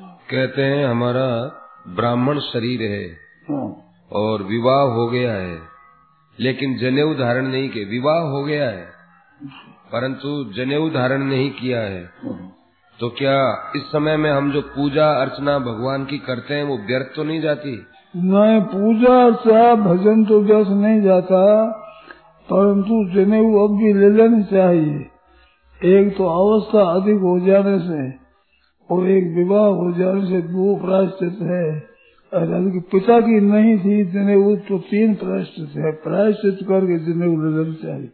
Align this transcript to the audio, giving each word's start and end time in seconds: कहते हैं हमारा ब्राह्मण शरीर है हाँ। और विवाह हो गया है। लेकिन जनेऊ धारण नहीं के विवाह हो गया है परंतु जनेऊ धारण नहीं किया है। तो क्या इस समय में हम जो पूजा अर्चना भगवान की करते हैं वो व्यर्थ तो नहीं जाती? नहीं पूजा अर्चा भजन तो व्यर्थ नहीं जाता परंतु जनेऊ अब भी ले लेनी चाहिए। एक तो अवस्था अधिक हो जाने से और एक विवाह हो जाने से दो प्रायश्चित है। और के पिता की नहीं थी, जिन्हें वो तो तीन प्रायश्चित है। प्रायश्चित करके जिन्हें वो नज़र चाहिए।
कहते 0.00 0.62
हैं 0.62 0.86
हमारा 0.86 1.26
ब्राह्मण 1.88 2.38
शरीर 2.38 2.82
है 2.82 3.04
हाँ। 3.50 3.66
और 4.12 4.42
विवाह 4.42 4.82
हो 4.94 5.06
गया 5.06 5.32
है। 5.32 5.58
लेकिन 6.38 6.76
जनेऊ 6.78 7.14
धारण 7.14 7.46
नहीं 7.46 7.68
के 7.68 7.84
विवाह 7.84 8.20
हो 8.30 8.42
गया 8.44 8.68
है 8.68 8.84
परंतु 9.92 10.32
जनेऊ 10.56 10.88
धारण 10.90 11.22
नहीं 11.22 11.50
किया 11.50 11.80
है। 11.80 12.04
तो 12.98 13.08
क्या 13.08 13.72
इस 13.76 13.82
समय 13.82 14.16
में 14.16 14.30
हम 14.30 14.50
जो 14.52 14.60
पूजा 14.60 15.10
अर्चना 15.20 15.58
भगवान 15.58 16.04
की 16.04 16.18
करते 16.18 16.54
हैं 16.54 16.64
वो 16.64 16.78
व्यर्थ 16.78 17.14
तो 17.16 17.24
नहीं 17.24 17.40
जाती? 17.40 17.86
नहीं 18.16 18.60
पूजा 18.60 19.24
अर्चा 19.26 19.74
भजन 19.74 20.24
तो 20.24 20.40
व्यर्थ 20.40 20.68
नहीं 20.68 21.00
जाता 21.02 21.42
परंतु 22.48 23.04
जनेऊ 23.14 23.68
अब 23.68 23.76
भी 23.78 23.92
ले 23.92 24.10
लेनी 24.10 24.42
चाहिए। 24.44 25.98
एक 25.98 26.16
तो 26.16 26.24
अवस्था 26.24 26.80
अधिक 26.90 27.20
हो 27.20 27.38
जाने 27.46 27.78
से 27.78 28.29
और 28.90 29.10
एक 29.10 29.24
विवाह 29.36 29.66
हो 29.66 29.92
जाने 29.92 30.26
से 30.26 30.42
दो 30.42 30.76
प्रायश्चित 30.76 31.42
है। 31.42 31.90
और 32.32 32.70
के 32.70 32.80
पिता 32.80 33.20
की 33.20 33.40
नहीं 33.40 33.78
थी, 33.78 34.04
जिन्हें 34.04 34.36
वो 34.36 34.56
तो 34.56 34.78
तीन 34.78 35.14
प्रायश्चित 35.14 35.68
है। 35.76 35.92
प्रायश्चित 35.92 36.68
करके 36.68 36.98
जिन्हें 36.98 37.28
वो 37.28 37.36
नज़र 37.36 37.72
चाहिए। 37.82 38.08